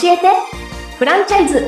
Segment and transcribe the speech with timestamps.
[0.00, 0.28] 教えて。
[0.96, 1.58] フランチャイズ。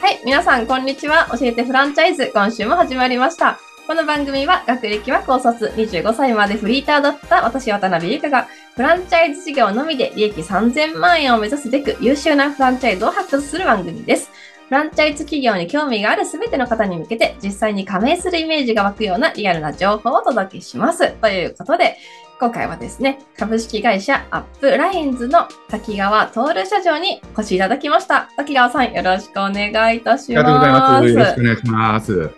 [0.00, 1.28] はい皆さんこんにちは。
[1.30, 2.32] 教えてフランチャイズ。
[2.34, 3.60] 今週も始まりました。
[3.86, 14.32] この番組は学歴は高卒25歳までフリーターだった私渡辺優香がフランチャイズ事業のみで利益3000万円を目指すべく優秀なフランチャイズを発掘する番組です。
[14.70, 21.10] フランチャイズ企業に興味があるすべての方に向けて実際に加盟するイメージが湧くようなリアルな情報をお届けします。
[21.14, 21.96] ということで、
[22.38, 28.30] 今回はですね、株式会社アップラインズの滝川徹社長にお越しいただきました。
[28.36, 31.08] 滝川さん、よろしくお願いいたしありがとうございまます。
[31.08, 31.12] す。
[31.12, 32.30] よろしくお願いします。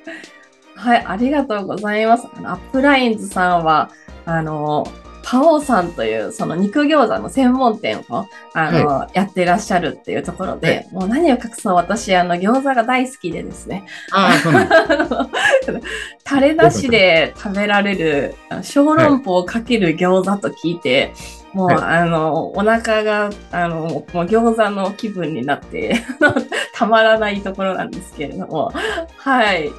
[0.75, 2.27] はい、ありがとうございます。
[2.35, 3.91] あのアップラインズさんは、
[4.25, 4.87] あの、
[5.33, 14.33] パオさんというその肉餃子の専門店をあの、やってらっしゃるっていうところで、もう何を隠そう私あの餃子が大好きでですね、ああ、
[15.65, 15.81] そう
[16.23, 21.15] タレなしで食べられる小籠包をかける餃子と聞いて、
[21.55, 21.77] もう、はい。
[21.79, 25.97] あのお腹があのもう餃子の気分になって
[26.77, 28.71] たまらないところなんですけれども。
[29.17, 29.71] はい。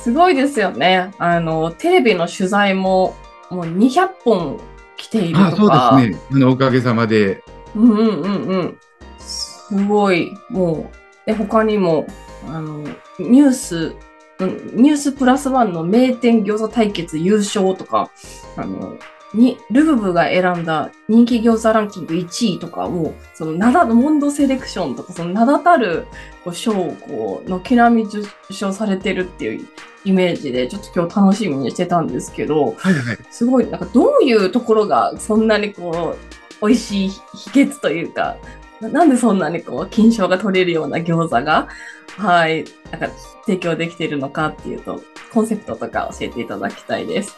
[0.00, 1.10] すごいですよね。
[1.18, 3.16] あのテレビの取材も
[3.50, 4.60] もう200本
[5.06, 6.20] 来ているああ、とそうかですね。
[6.32, 7.42] あのおかげさまで。
[7.74, 8.78] うんうんうんうん。
[9.18, 12.06] すごい、もう、で、他にも、
[12.48, 12.80] あの、
[13.18, 13.94] ニュース、
[14.38, 18.10] うんニュースプラスワンの名店餃子対決優勝とか、
[18.56, 18.96] あの、
[19.32, 26.06] に、ルブブが選んだ人気餃子ランキング1位とか、もう、その、名だ、モンドセレクションとか、その名だたる
[26.52, 29.66] 賞をこう、軒並み受賞されてるっていう
[30.06, 33.18] イメージで、ちょっと今日楽しみにしてたんですけど、はいはい。
[33.28, 36.16] すごい、なんかどういうところがそんなにこ
[36.62, 38.36] う、美味しい秘訣というか、
[38.80, 41.68] ななんでそんなにこう、金賞が取れるような餃子が、
[42.16, 43.08] はい、なんか
[43.44, 47.36] 提供できているのかっていうと、コンセプトとか教えていただきたいです。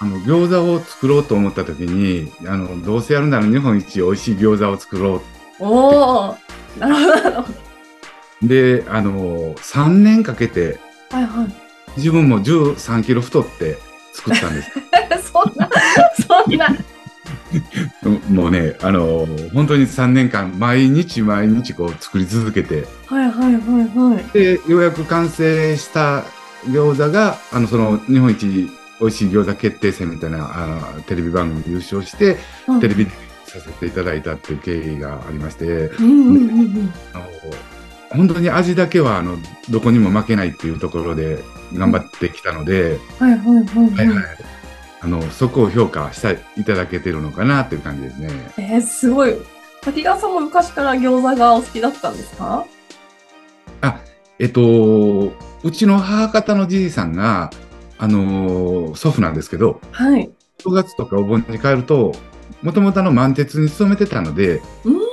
[0.00, 5.22] あの餃子を作ろうと思った時に、あのどうせやるなら日本一美味しい餃子を作ろ
[5.58, 6.36] おー、
[6.78, 7.48] なるほど、なるほど。
[8.42, 8.48] う。
[8.48, 10.78] で、あの3年かけて
[11.10, 11.65] はいはい。
[11.96, 13.78] 自分も13キロ太って
[14.12, 14.70] 作ったんです。
[15.32, 15.70] そんな、
[16.44, 16.76] そんな。
[18.30, 23.62] もうね、あの本当に3年間毎日毎日こう作り続けて、はいはいはい
[24.14, 24.24] はい。
[24.32, 26.24] でようやく完成した
[26.66, 28.68] 餃子があのその日本一
[29.00, 33.10] 美味しい餃子決定戦みたいなあのテレビ番組で優勝してうんテレビで
[33.44, 36.92] させていただいたっていう経緯がありましてうんうんうんうん。
[37.14, 37.24] あの
[38.10, 39.36] 本当に味だけはあの
[39.70, 41.42] どこにも負けないっていうところで
[41.74, 44.24] 頑張ってきたので、はいはいはいはい。
[45.00, 48.30] あのそこを評価していただけてるのかなっていう感じですね。
[48.56, 49.36] えー、すごい。
[49.82, 52.64] 滝川さんも昔から餃子がお好きだったんですか？
[54.38, 57.50] えっとうちの母方のじいさんが
[57.96, 60.30] あの祖父なんですけどはい。
[60.58, 62.14] 正月とかお盆に帰ると
[62.62, 65.05] もともと満鉄に勤めてたのでうーん。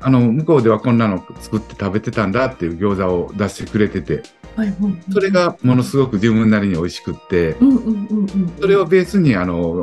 [0.00, 4.22] あの向こうではこんなの作って食べてたんだっていう餃子を出してくれてて
[4.56, 4.94] はいはいはい。
[5.12, 8.52] それがものすごく自分なりに美味しくってうんうんうんうん。
[8.60, 9.80] それをベースにあの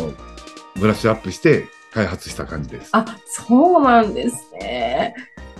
[0.75, 2.89] ブラッシュアップして開発した感じです。
[2.91, 5.15] あ、そうなんですね。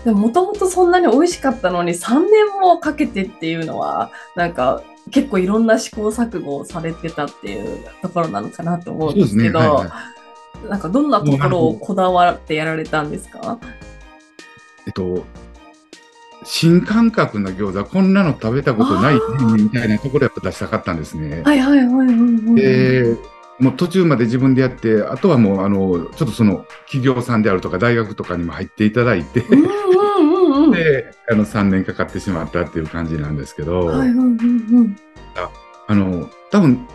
[0.05, 9.91] でもともとそんなに美味しかったのに3年もかけてっていうのは、なんか結構いろんな試行錯誤をされてたっていうところなのかなと思うんですけど、はいは
[10.69, 13.57] なんかどんなところをこだわってやられたんですか？
[14.87, 15.25] えっと
[16.43, 19.21] 新感覚の餃子こんなの食べたことないね
[19.63, 21.41] みたいなところをやっぱ出したかったんですね。
[21.43, 22.55] はいはいはいはいはい。
[22.55, 23.15] で
[23.59, 29.43] もう途中まで自分でやってあとはもうあのちょっとその企業さんであるとか大学とかにも入っていただいて。
[30.71, 34.27] であの3年かかってしまったっていう感じなんですけど、はいはいはいはい。
[35.87, 36.87] あの多分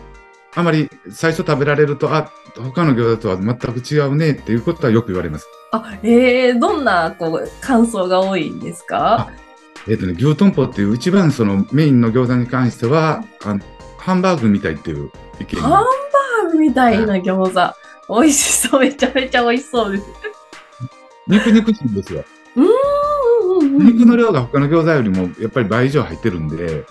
[0.55, 5.47] あまり最初食べられるとあ他の餃子とは全く違うねっていうことはよく言われます。
[5.71, 9.31] あ、えー、どんなこう感想が多いんですか？
[9.87, 13.61] えっ、とね牛豚歩っていう一番そのメインの餃子に関してはあの
[13.97, 17.75] ハンバーグみたいっていう意見ハンバーグみたいな餃子。
[18.13, 18.81] 美味しそう。
[18.81, 20.05] めちゃめちゃ美味しそうです。
[21.27, 22.23] 肉肉しいんですよ。
[22.57, 22.67] うん
[23.85, 26.85] 肉の量が他の餃子よりもやっぱり倍以上入ってるんで、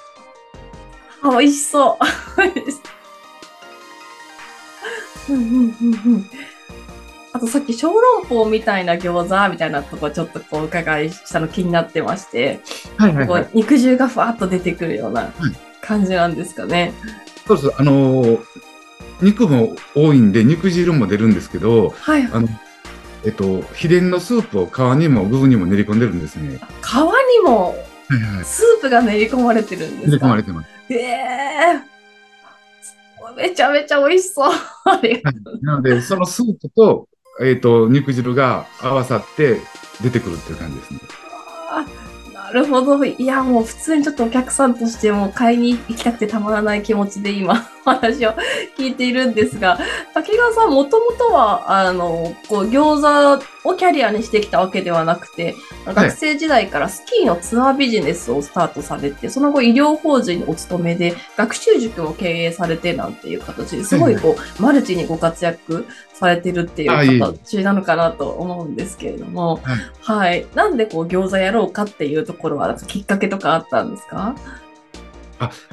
[1.22, 2.04] あ、美味しそう。
[5.28, 6.30] うんうんうんうん。
[7.32, 12.60] あとさっき小籠包みたいな餃子みたいなとこちょっとこうお伺いしたの気になってまして、
[12.96, 13.48] はいはいはい。
[13.54, 15.32] 肉汁がふわっと出てくるような
[15.80, 16.92] 感じなんですかね。
[17.46, 18.38] そうそう、あのー
[19.20, 22.24] 肉も多いんで肉汁も出るんですけど、はい。
[22.24, 22.48] あの、
[23.24, 26.58] えっと、秘伝のスープを皮にも具にも練り込んでるんですね。
[26.82, 27.74] 皮にもは
[28.16, 28.44] いはい。
[28.44, 30.10] スープが練り込まれてるんですか？
[30.10, 30.68] 練り込まれてます。
[30.90, 31.91] ええ
[33.36, 34.52] めちゃめちゃ美味しそう。
[35.62, 37.08] なので、そのスープと、
[37.40, 39.60] えっ、と、肉汁が合わさって
[40.02, 41.00] 出てくるっていう感じですね。
[41.70, 41.86] あ
[42.34, 43.02] なるほど。
[43.04, 48.34] いや、もう普通にちょっとお客さんとしても買いに行きたくてたまらない気持ちで今、お話を
[48.78, 49.78] 聞いているんですが、
[50.14, 55.54] 滝川さん、もともとは、あの、こう、餃子をキャリアにしてきたわけではなくて、
[55.86, 69.60] 学生時代からスキーのツアービジネスをスタートされて、その後医療法人にお勤めで、学習塾も経営されてなんていう形ですごいこう、マルチにご活躍されてるっていう形なのかなと思うんですけれども、
[70.02, 70.46] はい、はい。
[70.54, 74.34] なんでこう餃子やろうかっていうところは、きっかけとかあったんですか？
[74.36, 74.61] あ、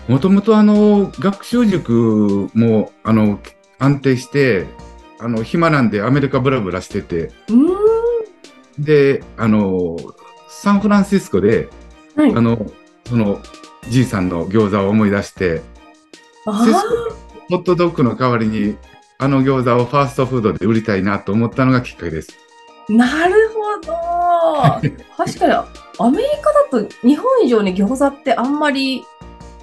[0.08, 3.40] もともとあの、学習塾も、あの、
[3.78, 4.66] 安定して、
[5.20, 7.32] あの、暇なんでアメリカブラブラしてて、
[8.80, 9.98] で、あの、
[10.48, 11.70] サンフランシスコで、
[12.16, 12.66] はい、あの、
[13.06, 13.42] その、
[13.90, 15.62] じいさんの餃子を思い出して、
[16.46, 18.78] ホットドッグの代わりに、
[19.18, 22.30] あの餃子をファーストフードで売りたいなと思ったのがきっかけです。
[22.88, 23.94] なるほど。
[25.18, 25.54] 確かに、
[26.00, 29.04] アメリカだと日本以上に餃子ってあんまり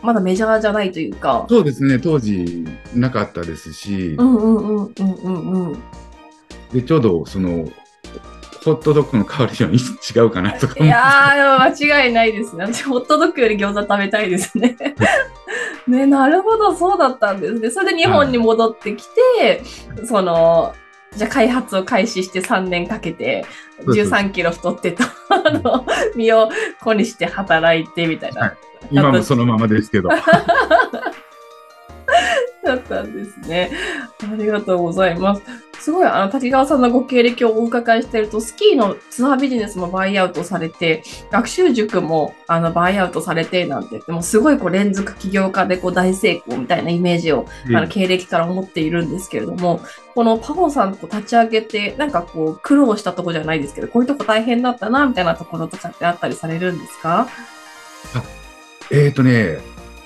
[0.07, 1.47] まだメジャーじゃないというか。
[1.49, 2.65] そうですね、当時
[2.95, 4.15] なかったですし。
[4.17, 5.83] うんうんうんうんうんうん。
[6.73, 7.69] で、ちょうどその、
[8.65, 12.67] ホットドッグの代わりに違うかなとかいやー、間違いないですね。
[12.67, 14.77] 私、ホットドッグより餃子食べたいですね。
[15.89, 17.71] ね、なるほど、そうだったんですね。
[17.71, 19.05] それで日本に戻ってき
[19.39, 19.63] て、
[19.97, 20.73] はい、その、
[21.17, 23.45] じゃあ開発を開始して3年かけて
[23.81, 26.51] 13キロ太ってた、あの、身を
[26.83, 28.43] 粉にして働いてみたいな。
[28.43, 28.57] はい、
[28.91, 30.09] 今もそのままですけど。
[32.65, 33.71] だったんですね。
[34.23, 35.43] ありがとうございます。
[35.87, 49.07] すごい、あの、滝川さんのご経歴をお伺いしていると、スキーのツアービジネスもバイアウトされて、学習塾も、あの、バイアウトされて、なんて言って、もすごい、こう、連続起業家で、こう、大成功みたいなイメージを、あの、経歴から思っているん。
[49.07, 49.81] ですけれども、
[50.17, 57.29] このパフォさんと立ち上げて、なんかこう、苦労したとこじゃないですけど、こういうとこ大変だったな、みたいなところとかってあったりされるんですか？
[58.91, 59.59] えっ、ー、とね、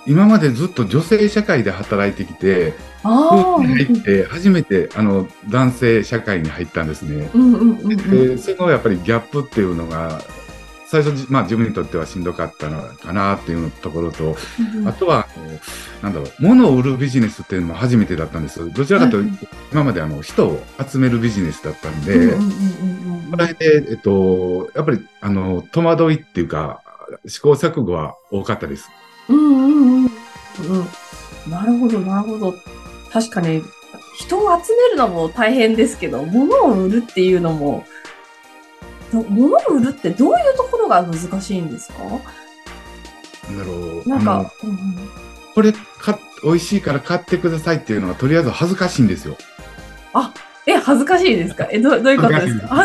[0.07, 7.29] 今までずっと女性社会で働いてきて、空気に入って初めてあの男性社会に入ったんですね。
[7.97, 10.21] でそのやっぱりギャップっていうのが
[10.91, 14.37] 最初、まあ、自分にとってはしんどかったのかなっていうところと、
[14.75, 15.29] うん、あとは
[16.03, 18.73] なんだろう物を売るビジネスっていうのも初めてだったんです。
[18.73, 22.33] どちらかというと、今まであの人を集めるビジネスだったんで、
[23.31, 26.83] これで、えっと、やっぱりあの戸惑いっていうか
[27.25, 28.91] 試行錯誤は多かったです。
[29.29, 32.55] うんうんうんうん、なるほどなるほど
[33.13, 33.63] 確かに
[34.19, 37.85] 人を集めるのも大変ですけど物を売るっていうのも
[39.13, 42.05] 物を売るってどういうところが難しいんですか？
[42.05, 44.79] なるなんか、うん、
[45.55, 49.37] これか美味しいから買ってくださいっていうのはとりあえず恥ずかしいんですよ。
[50.15, 50.33] あ
[50.67, 51.67] え、恥ずかしいですか？
[51.71, 52.85] え、どどういうことですか？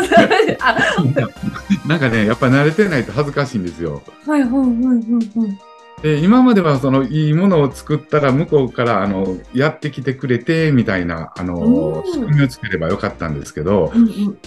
[1.86, 4.02] なんかね、やっぱり慣れてないと恥ずかしいんですよ。
[4.26, 5.58] はい、はい、はい、はい。
[6.06, 14.38] で今まではそのいいものを作ったら向こうからあのやってきてくれてみたいなあの仕組みを作ればよかったんですけど、うんうん、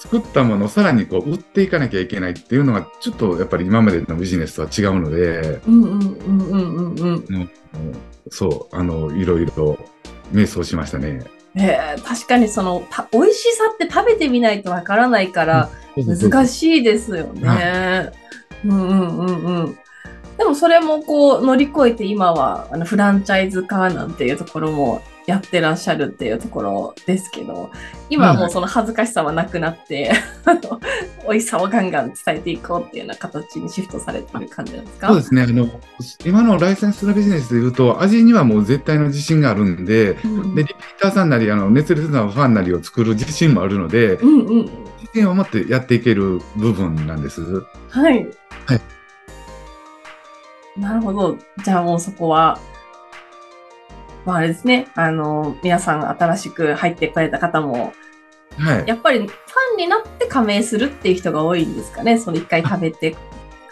[0.00, 5.60] 作ったものをさらにこう売っていかなきゃいけないっていうのがちょっとやっぱり今までのビジネスとは違うので
[8.30, 9.78] そうあのいろいろ
[10.32, 11.24] 迷走しましたね。
[11.54, 18.10] えー、確かにそのた美味しさって食べてみないとわからないから難しいですよね。
[18.64, 19.78] うんうんうんうん。
[20.50, 27.70] でもそれもこう乗り越えて今はあのフランチャイズ化なんていうところもやってらっしゃるっていうところですけど、
[28.08, 30.10] 今はもうその恥ずかしさはなくなって、
[31.24, 35.06] はい、しさをガンガン伝えていこうっていうような形にシフトされてる感じなんですか？
[35.06, 35.42] そうですね。
[35.42, 35.68] あの、
[36.26, 47.40] 今のライセンスのビジネスでいうと、味にはもう絶対の自信があるんで、うん、で、リピーターさんなり、あの、熱烈なファンなりを作る自信もあるので、うんうん、自信を持ってやっていける部分なんです。
[47.90, 48.26] はい。
[48.66, 48.80] はい。
[50.80, 51.36] なるほど。
[51.62, 52.58] じゃあもうそこは、
[54.24, 57.92] まああれですね、あの、皆さん新しく入ってこられた方も、
[58.58, 59.28] はい、やっぱりファ
[59.74, 63.16] ンになって加盟するっていう人が多いんですかね、その一回食べて。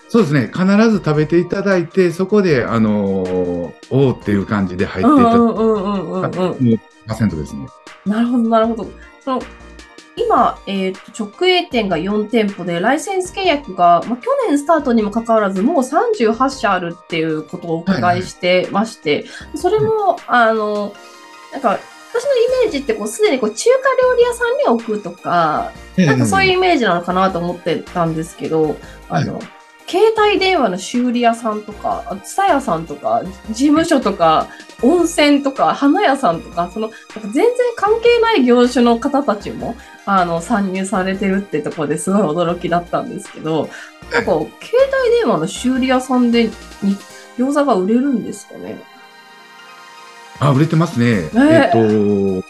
[0.08, 5.36] そうですね、必ず食べていただいて、そこで、あのー、おおっていう感じで入っていただく。
[5.36, 6.60] うんうんうんうんうん。
[6.60, 7.66] ですね。
[8.06, 8.86] なるほど、なるほど。
[9.24, 9.42] その
[10.18, 19.22] 今、えーと、直営店が4店舗で、ライセンス契約が、まあ、去年スタートにもかかわらず、もう38社あるっていうことをお伺いしてまして、はい。
[19.22, 20.92] はい、それも、あの、
[21.52, 21.78] なんか、
[22.10, 22.30] 私の
[22.62, 28.76] イメージってこうすでにこう中華料理屋さんに置くとか、なんかそういうイメージなのかなと思ってたんですけど、
[29.08, 29.40] あの、
[29.88, 34.48] 携帯電話の修理屋さんとか、蔦屋さんとか、事務所とか、
[34.82, 43.70] 温泉とか、花屋さんとか、その、なんか全然関係ない業種の方たちも、あの、参入されてるってところですごい驚きだったんですけど、
[44.12, 44.50] なんか、携帯
[45.20, 46.50] 電話の修理屋さんで、
[47.38, 48.78] 餃子が売れるんですかね？
[50.40, 51.06] あ、売れてますね。
[51.06, 51.84] えー、えっと、う
[52.38, 52.44] ん、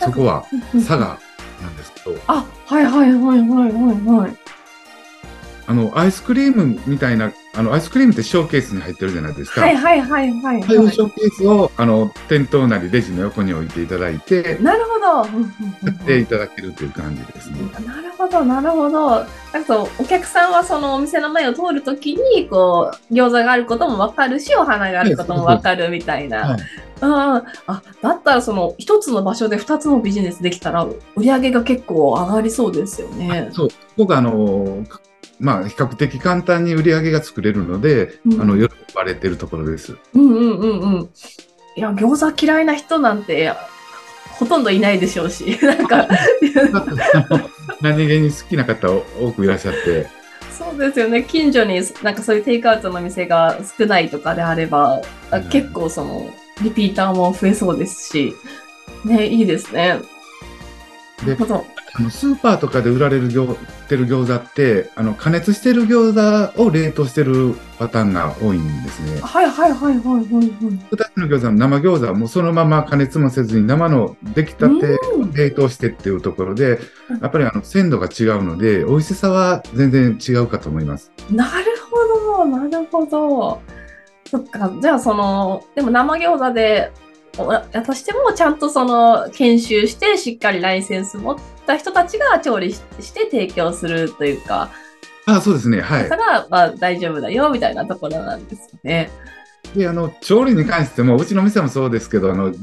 [0.00, 1.18] そこは佐賀
[1.62, 2.16] なんですけど。
[2.26, 4.36] あ、はいはいはいはいはいはい。
[5.68, 9.62] あの、アイスクリームみたいな、あの、アイスクリームってショーケースに入ってるじゃないですか。
[9.62, 10.62] はいはいはいはい、はい。
[10.62, 14.58] そういうショーケースを、あの、店頭なりレジの横に置いていただいて。
[14.60, 15.06] なるほど。
[15.06, 15.24] や
[15.90, 17.58] っていただけるという感じですね。
[17.84, 19.26] なるほど、なるほど。
[19.52, 26.50] なんかお客さんはそのお店の前を通るときに、こう、餃子があることもわかるし、お花があることもわかるみたいな。
[26.50, 26.60] はい
[27.00, 33.50] ああ、だったらその一つの場所で二つのビジネスできたら売り上げが結構上がりそうですよね。
[33.52, 33.68] そう。
[33.96, 34.84] 僕あの、
[35.38, 39.96] まあ比較的簡単に売り上げが作れるので、うん、あの、喜ばれてるところです。
[40.14, 41.10] うんうんうんうん。
[41.76, 43.52] いや、餃子嫌いな人なんて
[44.38, 46.08] ほとんどいないでしょうし、 なんか
[47.80, 50.06] 何気に好きな方多くいらっしゃって。
[50.58, 51.22] そうですよね。
[51.22, 55.00] 近所になんかそういうテイクアウトの店が少ないとかであれば、
[55.32, 56.30] うん、結構その、
[56.62, 58.34] リピーターも増えそうですし、
[59.04, 60.00] ね、いいですね。
[61.24, 61.36] で、
[61.98, 63.56] あのスーパーとかで売られる餃
[63.88, 66.12] てる餃子って、あの加熱してる餃
[66.54, 69.20] 子を冷凍してるパターンが多いんですね。
[69.22, 70.50] はいはいはいはいはい、はい。
[70.90, 76.78] 二つの餃子の生餃子はもうそのまま加熱もせずに生の出来たてを冷凍してっていうところで、
[77.22, 81.10] やっぱりあの鮮度が違うので、美味しさは全然違うかと思います。
[81.30, 83.62] なるほど、なるほど。
[84.28, 86.92] そっか、じゃあその、でも生餃子で、
[87.36, 92.80] としてもちゃんとその研修してしっかりライセンス持った人たちが調理し
[93.12, 94.70] て提供するというか、
[95.26, 96.08] あそうですね、はい。
[96.08, 99.10] だから、まあ大丈夫だよみたいなところなんですよね。
[99.74, 102.54] であの調理に関してもうちの店もそうですけどあの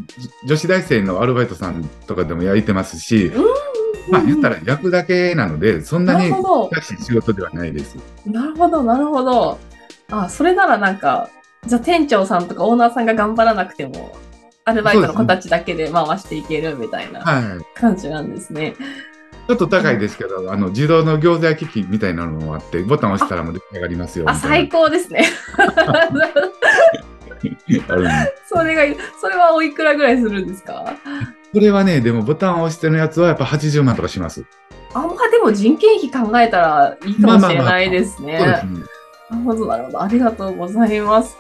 [0.48, 3.32] 女子大生のアルバイトさんとかでも焼いてますし、
[4.10, 7.98] まあ言ったら焼くだけなのでそんなに難しい仕事ではないです。
[8.25, 9.60] なるほどなるほど。
[10.10, 11.30] あそれならなんか
[11.65, 14.15] じゃあ店長さんとかオーナーさんが頑張らなくても、
[14.65, 17.24] アルバイトの子たちだけで回していけるみたいな
[17.75, 18.75] 感じなんですね。
[19.48, 25.25] ちょっと高いですけど、うん、あの自動の餃子焼き器みたいなのもあって、ボタン押したらもう出来上がりますよあ、最高ですね。
[28.48, 30.96] それが、それはおいくらぐらいするんですか？
[31.53, 34.46] それはね、でもボタンを押してるやつはやっぱ80万とかします。
[34.93, 38.39] あ、まあでも人件費考えたらいいかもしれないですね。
[38.39, 40.01] なるほど、なるほど。
[40.01, 41.36] ありがとうございます。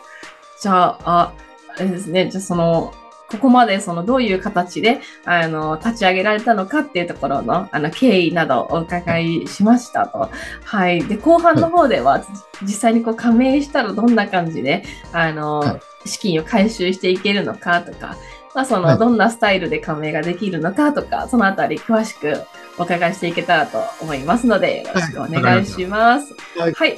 [0.59, 1.33] じゃあ、あ、
[1.77, 2.29] あれですね。
[2.29, 2.93] じゃあその、
[3.33, 10.29] ここまでそのどういう形であの立ち上げられたのかっていうところのあの経緯などお伺いしましたと。
[10.63, 11.03] はい。
[11.03, 12.25] で、後半の方では、
[12.61, 18.17] 実際にこう加盟したらどんな感じであの、資金を回収していけるのかとか、
[18.53, 22.43] まあ、そのどんなスタイルで加盟ができるのかとか、そのあたり詳しく
[22.77, 26.35] お伺いしていけたらと思いますので、よろしくお願いします。
[26.57, 26.97] はい、はい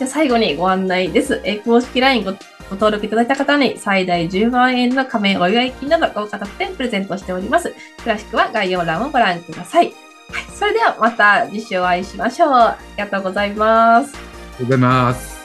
[0.00, 1.42] じゃあ最後にご案内です。
[1.44, 2.32] え公式 LINE ご
[2.70, 7.74] ご登録いただいた方に最大10万円の加盟お祝い金など豪華特典プレゼントしております。
[7.98, 9.86] 詳しくは概要欄をご覧ください。
[9.86, 9.94] はい、
[10.54, 12.50] それではまた次週お会いしましょう。
[12.52, 14.14] ありがとうございます。
[14.14, 15.39] ありがとうございます。